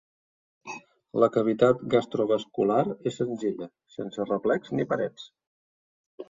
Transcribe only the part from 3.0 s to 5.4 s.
és senzilla, sense replecs ni parets.